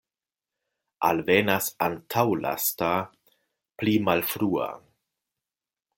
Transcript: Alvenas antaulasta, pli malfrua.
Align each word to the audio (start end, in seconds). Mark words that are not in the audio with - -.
Alvenas 1.09 1.67
antaulasta, 1.89 2.89
pli 3.83 3.95
malfrua. 4.09 4.71